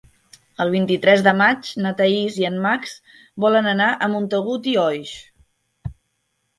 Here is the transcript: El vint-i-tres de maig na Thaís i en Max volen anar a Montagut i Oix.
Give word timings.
El 0.63 0.71
vint-i-tres 0.75 1.21
de 1.27 1.33
maig 1.41 1.69
na 1.87 1.91
Thaís 2.01 2.41
i 2.45 2.49
en 2.51 2.59
Max 2.65 2.97
volen 3.47 3.73
anar 3.77 3.93
a 4.09 4.13
Montagut 4.19 4.75
i 4.75 4.79
Oix. 4.89 5.17